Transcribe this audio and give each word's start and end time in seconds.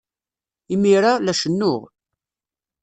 Imir-a, 0.73 1.13
la 1.23 1.33
cennuɣ. 1.41 1.81